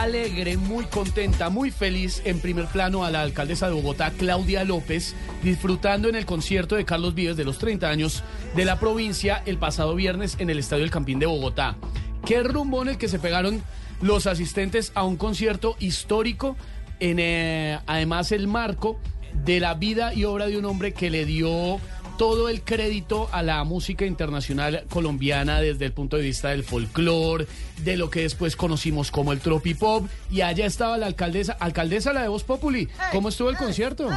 Alegre, 0.00 0.56
muy 0.56 0.84
contenta, 0.84 1.50
muy 1.50 1.70
feliz 1.70 2.22
en 2.24 2.40
primer 2.40 2.66
plano 2.66 3.04
a 3.04 3.10
la 3.10 3.22
alcaldesa 3.22 3.66
de 3.66 3.74
Bogotá, 3.74 4.12
Claudia 4.12 4.64
López, 4.64 5.14
disfrutando 5.42 6.08
en 6.08 6.14
el 6.14 6.24
concierto 6.24 6.76
de 6.76 6.84
Carlos 6.84 7.14
Vives 7.14 7.36
de 7.36 7.44
los 7.44 7.58
30 7.58 7.88
años 7.88 8.22
de 8.54 8.64
la 8.64 8.78
provincia 8.78 9.42
el 9.44 9.58
pasado 9.58 9.94
viernes 9.94 10.36
en 10.38 10.50
el 10.50 10.58
Estadio 10.58 10.84
El 10.84 10.90
Campín 10.90 11.18
de 11.18 11.26
Bogotá. 11.26 11.76
Qué 12.24 12.42
rumbón 12.42 12.88
el 12.88 12.98
que 12.98 13.08
se 13.08 13.18
pegaron 13.18 13.62
los 14.00 14.26
asistentes 14.26 14.92
a 14.94 15.02
un 15.04 15.16
concierto 15.16 15.76
histórico, 15.80 16.56
en 17.00 17.18
eh, 17.18 17.80
además 17.86 18.30
el 18.32 18.46
marco 18.46 19.00
de 19.44 19.60
la 19.60 19.74
vida 19.74 20.14
y 20.14 20.24
obra 20.24 20.46
de 20.46 20.58
un 20.58 20.64
hombre 20.64 20.92
que 20.92 21.10
le 21.10 21.24
dio 21.24 21.80
todo 22.18 22.48
el 22.48 22.62
crédito 22.62 23.28
a 23.32 23.42
la 23.42 23.62
música 23.64 24.04
internacional 24.04 24.84
colombiana 24.90 25.60
desde 25.60 25.86
el 25.86 25.92
punto 25.92 26.16
de 26.16 26.24
vista 26.24 26.48
del 26.50 26.64
folclore, 26.64 27.46
de 27.78 27.96
lo 27.96 28.10
que 28.10 28.22
después 28.22 28.56
conocimos 28.56 29.10
como 29.10 29.32
el 29.32 29.38
tropipop. 29.38 30.06
Y 30.30 30.42
allá 30.42 30.66
estaba 30.66 30.98
la 30.98 31.06
alcaldesa, 31.06 31.54
alcaldesa 31.54 32.12
la 32.12 32.22
de 32.22 32.28
Voz 32.28 32.42
Populi. 32.44 32.88
¿Cómo 33.12 33.30
estuvo 33.30 33.48
el 33.48 33.56
concierto? 33.56 34.10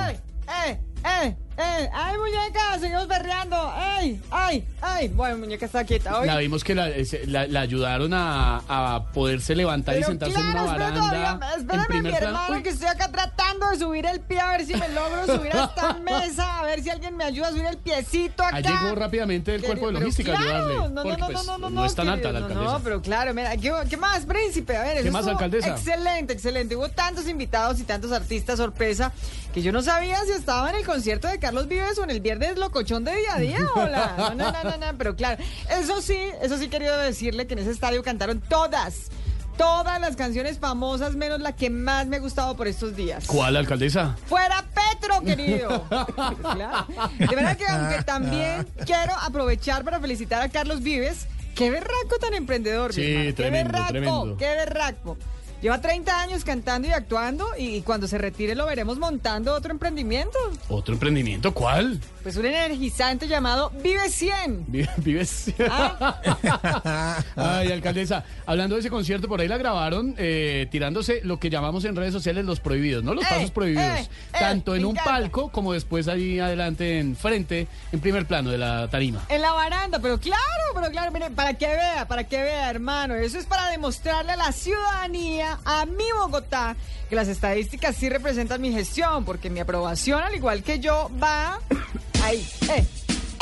¡Ey! 1.57 1.87
¡Ay, 1.93 2.17
muñeca! 2.17 2.79
Seguimos 2.79 3.07
berreando. 3.07 3.73
¡Ey! 3.99 4.21
¡Ay! 4.31 4.65
¡Ay! 4.81 5.09
Bueno, 5.09 5.37
muñeca 5.37 5.65
está 5.65 5.83
quieta 5.83 6.19
hoy. 6.19 6.25
La 6.25 6.37
vimos 6.37 6.63
que 6.63 6.73
la, 6.73 6.89
ese- 6.89 7.27
la- 7.27 7.45
la 7.45 7.61
ayudaron 7.61 8.13
a, 8.13 8.61
a 8.67 9.11
poderse 9.11 9.53
levantar 9.55 9.95
y 9.95 9.97
Pero 9.99 10.07
sentarse 10.07 10.33
claro, 10.33 10.49
en 10.49 10.55
una 10.57 10.65
baranda. 10.71 10.99
todavía, 10.99 11.39
espérame, 11.57 12.01
mi 12.03 12.09
hermano, 12.13 12.63
que 12.63 12.69
estoy 12.69 12.87
acá 12.87 13.11
tratando 13.11 13.69
de 13.69 13.77
subir 13.77 14.05
el 14.05 14.21
pie 14.21 14.39
a 14.39 14.49
ver 14.51 14.65
si 14.65 14.73
me 14.75 14.87
logro 14.89 15.25
subir 15.37 15.55
a 15.55 15.65
esta 15.65 15.93
mesa, 16.05 16.59
a 16.59 16.63
ver 16.63 16.81
si 16.81 16.89
alguien 16.89 17.15
me 17.17 17.25
ayuda 17.25 17.49
a 17.49 17.51
subir 17.51 17.65
el 17.65 17.77
piecito 17.77 18.43
acá. 18.43 18.55
Ahí 18.55 18.63
llegó 18.63 18.95
rápidamente 18.95 19.53
el 19.53 19.61
cuerpo 19.61 19.87
de 19.87 19.93
logística 19.99 20.31
a 20.33 20.35
claro, 20.37 20.49
ayudarle. 20.57 20.75
No, 20.75 21.03
no, 21.03 21.17
no, 21.17 21.25
pues, 21.27 21.45
no, 21.45 21.57
no, 21.57 21.69
no 21.69 21.85
es 21.85 21.93
tan 21.93 22.09
alta 22.09 22.31
la 22.31 22.39
alcaldesa. 22.39 22.71
No, 22.71 22.79
pero 22.79 23.01
claro, 23.01 23.33
mira, 23.33 23.55
¿qué, 23.57 23.71
qué 23.89 23.97
más, 23.97 24.25
príncipe? 24.25 24.77
A 24.77 24.83
ver, 24.83 24.93
¿Qué 25.01 25.09
eso 25.09 25.11
más, 25.11 25.27
alcaldesa? 25.27 25.67
Excelente, 25.67 26.33
excelente. 26.33 26.75
Hubo 26.75 26.89
tantos 26.89 27.27
invitados 27.27 27.79
y 27.79 27.83
tantos 27.83 28.11
artistas 28.13 28.57
sorpresa 28.57 29.11
que 29.53 29.61
yo 29.61 29.71
no 29.73 29.81
sabía 29.81 30.23
si 30.25 30.31
estaba 30.31 30.69
en 30.69 30.77
el 30.77 30.85
concierto 30.85 31.27
de 31.27 31.37
Carlos 31.41 31.67
Vives 31.67 31.97
o 31.97 32.03
en 32.05 32.11
el 32.11 32.21
viernes 32.21 32.57
locochón 32.57 33.03
de 33.03 33.13
día 33.17 33.35
a 33.35 33.39
día. 33.39 33.57
Hola. 33.75 34.13
No, 34.17 34.35
no, 34.35 34.51
no, 34.51 34.63
no, 34.63 34.77
no, 34.77 34.97
pero 34.97 35.15
claro, 35.17 35.43
eso 35.69 36.01
sí, 36.01 36.17
eso 36.41 36.57
sí 36.57 36.69
quería 36.69 36.95
decirle 36.97 37.47
que 37.47 37.53
en 37.53 37.59
ese 37.59 37.71
estadio 37.71 38.01
cantaron 38.03 38.39
todas. 38.39 39.09
Todas 39.57 39.99
las 39.99 40.15
canciones 40.15 40.57
famosas, 40.59 41.15
menos 41.15 41.39
la 41.41 41.51
que 41.55 41.69
más 41.69 42.07
me 42.07 42.15
ha 42.15 42.19
gustado 42.19 42.55
por 42.55 42.67
estos 42.67 42.95
días. 42.95 43.25
¿Cuál, 43.27 43.57
alcaldesa? 43.57 44.15
¡Fuera 44.27 44.63
Petro, 44.73 45.21
querido! 45.21 45.85
Claro. 46.41 46.87
De 47.19 47.35
verdad 47.35 47.57
que 47.57 47.67
aunque 47.67 48.01
también 48.03 48.65
quiero 48.85 49.13
aprovechar 49.21 49.83
para 49.83 49.99
felicitar 49.99 50.41
a 50.41 50.49
Carlos 50.49 50.81
Vives, 50.81 51.27
qué 51.53 51.69
berraco 51.69 52.17
tan 52.19 52.33
emprendedor, 52.33 52.89
mi 52.95 53.03
Sí, 53.03 53.11
hermano. 53.13 53.35
tremendo, 53.35 53.71
qué 53.71 53.73
berraco, 53.73 53.91
tremendo. 53.91 54.37
qué 54.37 54.45
berraco. 54.55 55.17
Lleva 55.61 55.79
30 55.79 56.21
años 56.21 56.43
cantando 56.43 56.87
y 56.87 56.91
actuando 56.91 57.47
y 57.57 57.81
cuando 57.81 58.07
se 58.07 58.17
retire 58.17 58.55
lo 58.55 58.65
veremos 58.65 58.97
montando 58.97 59.53
otro 59.53 59.71
emprendimiento. 59.71 60.37
¿Otro 60.69 60.93
emprendimiento? 60.95 61.53
¿Cuál? 61.53 61.99
Pues 62.23 62.35
un 62.37 62.45
energizante 62.47 63.27
llamado 63.27 63.71
Vive 63.83 64.09
100. 64.09 64.65
Vive- 64.67 64.89
Vives. 64.97 65.53
Ay, 67.35 67.71
alcaldesa, 67.71 68.23
hablando 68.45 68.75
de 68.75 68.81
ese 68.81 68.89
concierto, 68.89 69.27
por 69.27 69.39
ahí 69.41 69.47
la 69.47 69.57
grabaron 69.57 70.15
eh, 70.17 70.67
tirándose 70.71 71.21
lo 71.23 71.39
que 71.39 71.49
llamamos 71.49 71.85
en 71.85 71.95
redes 71.95 72.13
sociales 72.13 72.45
los 72.45 72.59
prohibidos, 72.59 73.03
¿no? 73.03 73.13
Los 73.13 73.23
Eh, 73.25 73.27
pasos 73.29 73.51
prohibidos. 73.51 73.83
eh, 73.99 74.01
eh, 74.33 74.37
tanto 74.39 74.75
en 74.75 74.85
un 74.85 74.91
encanta. 74.91 75.11
palco 75.11 75.49
como 75.51 75.73
después 75.73 76.07
ahí 76.07 76.39
adelante 76.39 76.99
en 76.99 77.15
frente, 77.15 77.67
en 77.91 77.99
primer 77.99 78.25
plano 78.25 78.49
de 78.49 78.57
la 78.57 78.87
tarima. 78.89 79.23
En 79.29 79.41
la 79.41 79.51
baranda, 79.53 79.99
pero 79.99 80.19
claro, 80.19 80.41
pero 80.73 80.89
claro, 80.89 81.11
mire, 81.11 81.29
para 81.31 81.53
que 81.55 81.67
vea, 81.67 82.07
para 82.07 82.23
que 82.23 82.41
vea, 82.41 82.69
hermano. 82.69 83.15
Eso 83.15 83.37
es 83.37 83.45
para 83.45 83.69
demostrarle 83.69 84.31
a 84.33 84.37
la 84.37 84.51
ciudadanía, 84.51 85.50
a 85.65 85.85
mi 85.85 86.05
Bogotá, 86.17 86.75
que 87.09 87.15
las 87.15 87.27
estadísticas 87.27 87.95
sí 87.95 88.09
representan 88.09 88.61
mi 88.61 88.71
gestión, 88.71 89.25
porque 89.25 89.49
mi 89.49 89.59
aprobación, 89.59 90.21
al 90.23 90.33
igual 90.35 90.63
que 90.63 90.79
yo, 90.79 91.09
va 91.21 91.59
ahí, 92.23 92.47
eh, 92.69 92.85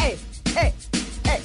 eh, 0.04 0.18
eh, 0.62 0.74
eh. 1.26 1.42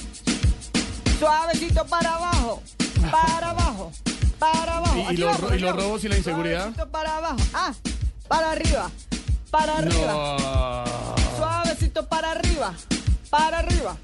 Suavecito 1.18 1.84
para 1.86 2.14
abajo, 2.14 2.62
para 3.10 3.50
abajo, 3.50 3.92
para 4.38 4.76
abajo. 4.78 5.12
¿Y- 5.12 5.16
los 5.16 5.40
vamos, 5.40 5.56
y 5.58 5.64
robos 5.70 6.04
y 6.04 6.08
la 6.08 6.16
inseguridad? 6.16 6.60
Suavecito 6.62 6.90
para 6.90 7.16
abajo, 7.18 7.36
ah, 7.54 7.72
para 8.28 8.52
arriba, 8.52 8.90
para 9.50 9.78
arriba. 9.78 10.12
No. 10.12 11.14
Suavecito 11.36 12.06
para 12.08 12.30
arriba. 12.32 12.74
Para 13.30 13.58
arriba. 13.58 13.96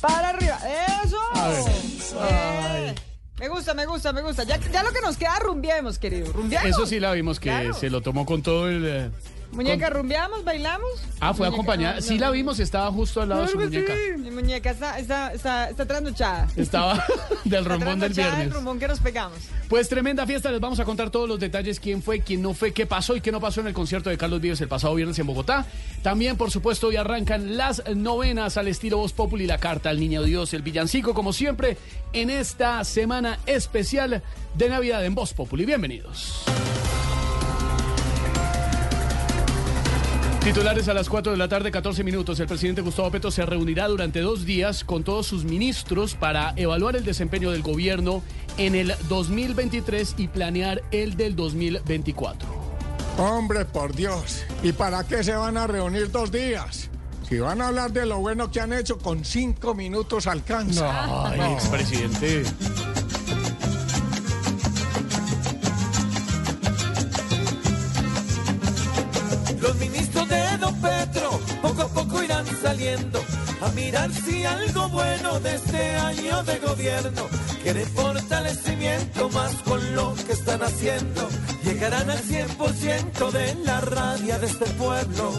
Para 0.00 0.28
arriba. 0.28 0.58
Eso. 1.04 1.18
A 1.34 1.48
ver. 1.48 2.94
Me 3.38 3.48
gusta, 3.48 3.72
me 3.74 3.86
gusta, 3.86 4.12
me 4.12 4.22
gusta. 4.22 4.42
Ya, 4.44 4.58
ya 4.58 4.82
lo 4.82 4.92
que 4.92 5.00
nos 5.00 5.16
queda, 5.16 5.38
rumbiemos, 5.38 5.98
querido. 5.98 6.32
Rumbiemos. 6.32 6.68
Eso 6.68 6.86
sí 6.86 6.98
la 6.98 7.12
vimos 7.12 7.38
que 7.38 7.50
Claro. 7.50 7.74
se 7.74 7.88
lo 7.90 8.00
tomó 8.00 8.26
con 8.26 8.42
todo 8.42 8.68
el, 8.68 8.84
eh, 8.86 9.10
Muñeca, 9.52 9.90
¿rumbeamos? 9.90 10.44
¿Bailamos? 10.44 10.88
Ah, 11.20 11.32
fue 11.32 11.46
Muñeca, 11.46 11.54
acompañada. 11.54 11.94
no, 11.96 12.02
Sí 12.02 12.18
la 12.18 12.30
vimos, 12.30 12.60
estaba 12.60 12.92
justo 12.92 13.22
al 13.22 13.30
lado 13.30 13.42
de 13.42 13.48
su 13.48 13.58
muñeca. 13.58 13.94
sí. 13.94 14.20
Mi 14.20 14.30
muñeca 14.30 14.70
está, 14.70 14.98
está, 14.98 15.32
está, 15.32 15.70
está 15.70 15.86
trasnochada. 15.86 16.48
Estaba 16.56 17.02
del 17.44 17.64
rombón 17.64 17.98
del 17.98 18.12
viernes. 18.12 18.38
del 18.38 18.50
rumbón 18.52 18.78
que 18.78 18.86
nos 18.86 19.00
pegamos. 19.00 19.38
Pues 19.68 19.88
tremenda 19.88 20.26
fiesta, 20.26 20.50
les 20.50 20.60
vamos 20.60 20.78
a 20.80 20.84
contar 20.84 21.10
todos 21.10 21.28
los 21.28 21.40
detalles, 21.40 21.80
quién 21.80 22.02
fue, 22.02 22.20
quién 22.20 22.42
no 22.42 22.54
fue, 22.54 22.72
qué 22.72 22.86
pasó 22.86 23.16
y 23.16 23.20
qué 23.20 23.32
no 23.32 23.40
pasó 23.40 23.60
en 23.60 23.68
el 23.68 23.74
concierto 23.74 24.10
de 24.10 24.18
Carlos 24.18 24.40
Vives 24.40 24.60
el 24.60 24.68
pasado 24.68 24.94
viernes 24.94 25.18
en 25.18 25.26
Bogotá. 25.26 25.66
También, 26.02 26.36
por 26.36 26.50
supuesto, 26.50 26.88
hoy 26.88 26.96
arrancan 26.96 27.56
las 27.56 27.82
novenas 27.94 28.56
al 28.56 28.68
estilo 28.68 28.98
Voz 28.98 29.12
Populi, 29.12 29.46
la 29.46 29.58
carta 29.58 29.90
al 29.90 29.98
Niño 29.98 30.22
Dios, 30.22 30.54
el 30.54 30.62
villancico, 30.62 31.14
como 31.14 31.32
siempre, 31.32 31.76
en 32.12 32.30
esta 32.30 32.84
semana 32.84 33.38
especial 33.46 34.22
de 34.54 34.68
Navidad 34.68 35.04
en 35.04 35.14
Voz 35.14 35.32
Populi. 35.34 35.64
Bienvenidos. 35.64 36.44
Titulares 40.48 40.88
a 40.88 40.94
las 40.94 41.10
4 41.10 41.32
de 41.32 41.36
la 41.36 41.46
tarde, 41.46 41.70
14 41.70 42.02
minutos. 42.02 42.40
El 42.40 42.46
presidente 42.46 42.80
Gustavo 42.80 43.10
Petro 43.10 43.30
se 43.30 43.44
reunirá 43.44 43.86
durante 43.86 44.20
dos 44.20 44.46
días 44.46 44.82
con 44.82 45.04
todos 45.04 45.26
sus 45.26 45.44
ministros 45.44 46.14
para 46.14 46.54
evaluar 46.56 46.96
el 46.96 47.04
desempeño 47.04 47.50
del 47.50 47.60
gobierno 47.60 48.22
en 48.56 48.74
el 48.74 48.94
2023 49.10 50.14
y 50.16 50.28
planear 50.28 50.80
el 50.90 51.18
del 51.18 51.36
2024. 51.36 52.48
Hombre, 53.18 53.66
por 53.66 53.94
Dios. 53.94 54.42
¿Y 54.62 54.72
para 54.72 55.04
qué 55.04 55.22
se 55.22 55.34
van 55.34 55.58
a 55.58 55.66
reunir 55.66 56.10
dos 56.10 56.32
días? 56.32 56.88
Si 57.28 57.38
van 57.38 57.60
a 57.60 57.68
hablar 57.68 57.92
de 57.92 58.06
lo 58.06 58.18
bueno 58.20 58.50
que 58.50 58.62
han 58.62 58.72
hecho, 58.72 58.96
con 58.96 59.26
cinco 59.26 59.74
minutos 59.74 60.26
alcanza. 60.26 61.28
Ay, 61.28 61.40
No. 61.40 61.52
expresidente. 61.52 62.44
Ministros 69.78 70.28
de 70.28 70.56
Don 70.58 70.74
Petro 70.80 71.40
poco 71.62 71.82
a 71.82 71.88
poco 71.88 72.22
irán 72.22 72.46
saliendo 72.62 73.20
a 73.60 73.68
mirar 73.70 74.10
si 74.12 74.44
algo 74.44 74.88
bueno 74.88 75.40
de 75.40 75.54
este 75.54 75.96
año 75.96 76.42
de 76.44 76.58
gobierno 76.58 77.22
quiere 77.62 77.84
fortalecimiento 77.86 79.28
más 79.30 79.54
con 79.62 79.94
lo 79.94 80.14
que 80.26 80.32
están 80.32 80.62
haciendo. 80.62 81.28
Llegarán 81.64 82.08
al 82.10 82.18
100% 82.18 83.30
de 83.30 83.54
la 83.64 83.80
rabia 83.80 84.38
de 84.38 84.46
este 84.46 84.66
pueblo. 84.66 85.32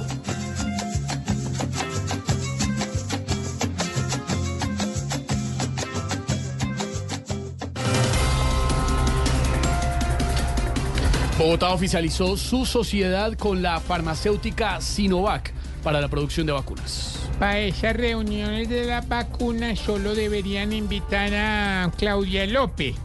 Bogotá 11.40 11.70
oficializó 11.70 12.36
su 12.36 12.66
sociedad 12.66 13.32
con 13.32 13.62
la 13.62 13.80
farmacéutica 13.80 14.82
Sinovac 14.82 15.54
para 15.82 16.02
la 16.02 16.10
producción 16.10 16.46
de 16.46 16.52
vacunas. 16.52 17.18
Para 17.40 17.60
esas 17.60 17.96
reuniones 17.96 18.68
de 18.68 18.84
las 18.84 19.08
vacunas 19.08 19.80
solo 19.80 20.16
deberían 20.16 20.74
invitar 20.74 21.34
a 21.34 21.90
Claudia 21.98 22.46
López. 22.46 22.98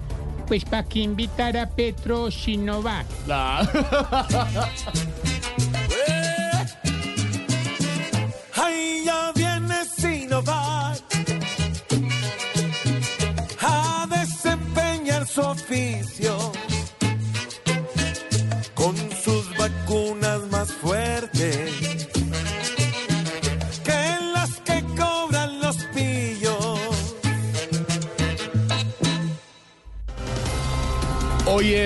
Pues 0.48 0.64
para 0.64 0.82
qué 0.82 0.98
invitar 0.98 1.56
a 1.56 1.70
Petro 1.70 2.28
Sinovac. 2.32 3.06
Ahí 8.56 9.02
ya 9.06 9.30
viene 9.36 9.76
Sinovac 9.96 11.00
a 13.62 14.08
desempeñar 14.10 15.24
su 15.24 15.40
oficio 15.40 16.63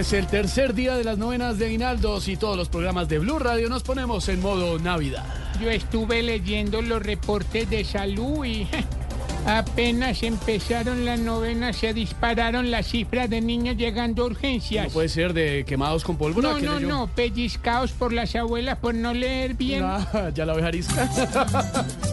es 0.08 0.14
el 0.14 0.26
tercer 0.26 0.72
día 0.72 0.96
de 0.96 1.04
las 1.04 1.18
novenas 1.18 1.58
de 1.58 1.66
Aguinaldos 1.66 2.28
y 2.28 2.38
todos 2.38 2.56
los 2.56 2.70
programas 2.70 3.10
de 3.10 3.18
Blue 3.18 3.38
Radio 3.38 3.68
nos 3.68 3.82
ponemos 3.82 4.26
en 4.30 4.40
modo 4.40 4.78
Navidad. 4.78 5.26
Yo 5.60 5.70
estuve 5.70 6.22
leyendo 6.22 6.80
los 6.80 7.02
reportes 7.02 7.68
de 7.68 7.84
salud 7.84 8.42
y 8.42 8.66
apenas 9.46 10.22
empezaron 10.22 11.04
las 11.04 11.20
novenas 11.20 11.76
se 11.76 11.92
dispararon 11.92 12.70
las 12.70 12.86
cifras 12.86 13.28
de 13.28 13.42
niños 13.42 13.76
llegando 13.76 14.22
a 14.22 14.26
urgencias. 14.26 14.86
No 14.86 14.92
puede 14.92 15.10
ser 15.10 15.34
de 15.34 15.66
quemados 15.66 16.04
con 16.04 16.16
pólvora. 16.16 16.52
No, 16.52 16.56
¿qué 16.56 16.62
no, 16.62 16.80
no, 16.80 17.06
pellizcados 17.08 17.92
por 17.92 18.14
las 18.14 18.34
abuelas 18.34 18.78
por 18.78 18.94
no 18.94 19.12
leer 19.12 19.54
bien. 19.54 19.82
Ah, 19.84 20.30
ya 20.34 20.46
la 20.46 20.54
arisca. 20.54 21.06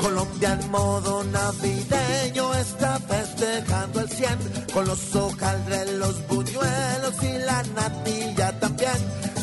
Colombia 0.00 0.58
en 0.60 0.70
modo 0.70 1.22
navideño 1.24 2.54
está 2.54 2.98
festejando 3.00 4.00
el 4.00 4.08
100 4.08 4.38
con 4.72 4.86
los 4.86 5.14
hojaldres, 5.14 5.92
los 5.94 6.26
buñuelos 6.28 7.22
y 7.22 7.38
la 7.38 7.62
natilla 7.74 8.58
también. 8.58 8.98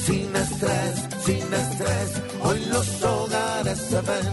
Sin 0.05 0.35
estrés, 0.35 0.95
sin 1.25 1.53
estrés, 1.53 2.09
hoy 2.43 2.65
los 2.65 3.03
hogares 3.03 3.77
se 3.77 4.01
ven 4.01 4.27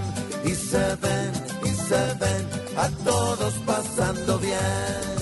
y 0.45 0.55
se 0.55 0.97
ven 0.97 1.33
y 1.65 1.69
se 1.69 2.15
ven 2.21 2.45
a 2.77 2.89
todos 3.05 3.55
pasando 3.67 4.39
bien. 4.39 5.14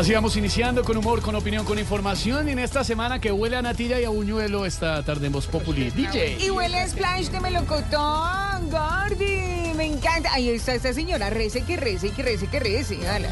Así 0.00 0.14
vamos 0.14 0.34
iniciando 0.34 0.82
con 0.82 0.96
humor, 0.96 1.20
con 1.20 1.34
opinión, 1.34 1.66
con 1.66 1.78
información 1.78 2.48
y 2.48 2.52
en 2.52 2.58
esta 2.58 2.82
semana 2.84 3.20
que 3.20 3.30
huele 3.32 3.58
a 3.58 3.60
natilla 3.60 4.00
y 4.00 4.04
a 4.04 4.08
buñuelo 4.08 4.64
esta 4.64 5.02
tarde 5.02 5.26
en 5.26 5.32
Voz 5.32 5.46
Populi. 5.46 5.90
DJ. 5.90 6.38
Y 6.40 6.48
huele 6.48 6.80
a 6.80 6.88
splash 6.88 7.26
de 7.26 7.38
melocotón, 7.38 8.70
Gordy. 8.70 9.74
Me 9.76 9.84
encanta. 9.84 10.32
Ahí 10.32 10.48
está 10.48 10.72
esta 10.72 10.94
señora. 10.94 11.28
Rece, 11.28 11.64
que 11.64 11.76
rece, 11.76 12.12
que 12.12 12.22
rece, 12.22 12.46
que 12.46 12.60
rece. 12.60 13.06
Ala. 13.06 13.28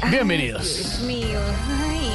Ay, 0.00 0.10
Bienvenidos. 0.10 0.78
Dios 0.78 1.00
mío. 1.00 1.38
Ay. 1.84 2.12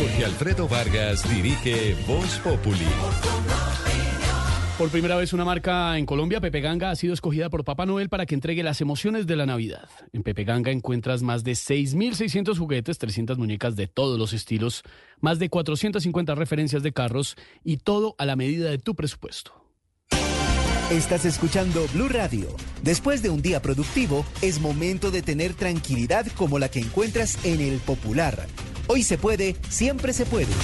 Jorge 0.00 0.24
Alfredo 0.24 0.66
Vargas 0.66 1.30
dirige 1.32 1.94
Voz 2.08 2.40
Populi. 2.40 2.88
Por 4.80 4.88
primera 4.88 5.16
vez 5.16 5.34
una 5.34 5.44
marca 5.44 5.98
en 5.98 6.06
Colombia, 6.06 6.40
Pepe 6.40 6.62
Ganga, 6.62 6.90
ha 6.90 6.96
sido 6.96 7.12
escogida 7.12 7.50
por 7.50 7.64
Papá 7.64 7.84
Noel 7.84 8.08
para 8.08 8.24
que 8.24 8.34
entregue 8.34 8.62
las 8.62 8.80
emociones 8.80 9.26
de 9.26 9.36
la 9.36 9.44
Navidad. 9.44 9.90
En 10.14 10.22
Pepe 10.22 10.44
Ganga 10.44 10.70
encuentras 10.70 11.20
más 11.20 11.44
de 11.44 11.52
6.600 11.52 12.56
juguetes, 12.56 12.96
300 12.96 13.36
muñecas 13.36 13.76
de 13.76 13.88
todos 13.88 14.18
los 14.18 14.32
estilos, 14.32 14.82
más 15.20 15.38
de 15.38 15.50
450 15.50 16.34
referencias 16.34 16.82
de 16.82 16.94
carros 16.94 17.36
y 17.62 17.76
todo 17.76 18.14
a 18.16 18.24
la 18.24 18.36
medida 18.36 18.70
de 18.70 18.78
tu 18.78 18.94
presupuesto. 18.94 19.52
Estás 20.90 21.26
escuchando 21.26 21.86
Blue 21.92 22.08
Radio. 22.08 22.48
Después 22.82 23.22
de 23.22 23.28
un 23.28 23.42
día 23.42 23.60
productivo, 23.60 24.24
es 24.40 24.62
momento 24.62 25.10
de 25.10 25.20
tener 25.20 25.52
tranquilidad 25.52 26.26
como 26.38 26.58
la 26.58 26.70
que 26.70 26.78
encuentras 26.78 27.44
en 27.44 27.60
el 27.60 27.80
Popular. 27.80 28.46
Hoy 28.86 29.02
se 29.02 29.18
puede, 29.18 29.56
siempre 29.68 30.14
se 30.14 30.24
puede. 30.24 30.54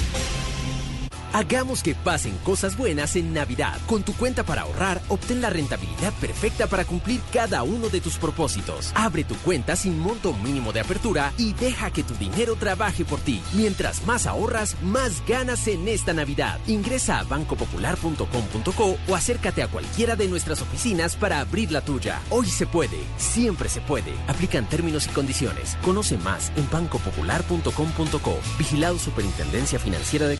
Hagamos 1.33 1.83
que 1.83 1.93
pasen 1.95 2.37
cosas 2.43 2.77
buenas 2.77 3.15
en 3.15 3.33
Navidad. 3.33 3.77
Con 3.85 4.03
tu 4.03 4.13
cuenta 4.13 4.43
para 4.43 4.61
ahorrar, 4.63 5.01
obtén 5.07 5.41
la 5.41 5.49
rentabilidad 5.49 6.13
perfecta 6.13 6.67
para 6.67 6.85
cumplir 6.85 7.21
cada 7.31 7.63
uno 7.63 7.89
de 7.89 8.01
tus 8.01 8.17
propósitos. 8.17 8.91
Abre 8.95 9.23
tu 9.23 9.35
cuenta 9.37 9.75
sin 9.75 9.99
monto 9.99 10.33
mínimo 10.33 10.73
de 10.73 10.79
apertura 10.79 11.33
y 11.37 11.53
deja 11.53 11.91
que 11.91 12.03
tu 12.03 12.15
dinero 12.15 12.55
trabaje 12.55 13.05
por 13.05 13.19
ti. 13.19 13.41
Mientras 13.53 14.05
más 14.05 14.25
ahorras, 14.25 14.75
más 14.81 15.25
ganas 15.27 15.67
en 15.67 15.87
esta 15.87 16.13
Navidad. 16.13 16.59
Ingresa 16.67 17.19
a 17.19 17.23
bancopopular.com.co 17.23 18.97
o 19.07 19.15
acércate 19.15 19.63
a 19.63 19.67
cualquiera 19.67 20.15
de 20.15 20.27
nuestras 20.27 20.61
oficinas 20.61 21.15
para 21.15 21.39
abrir 21.39 21.71
la 21.71 21.81
tuya. 21.81 22.19
Hoy 22.29 22.47
se 22.47 22.65
puede, 22.65 22.99
siempre 23.17 23.69
se 23.69 23.81
puede. 23.81 24.13
Aplican 24.27 24.67
términos 24.67 25.07
y 25.07 25.09
condiciones. 25.09 25.77
Conoce 25.83 26.17
más 26.17 26.51
en 26.55 26.69
bancopopular.com.co. 26.69 28.39
Vigilado 28.57 28.97
Superintendencia 28.97 29.79
Financiera 29.79 30.27
de 30.27 30.35